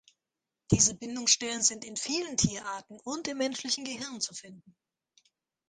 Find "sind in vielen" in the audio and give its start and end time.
1.61-2.35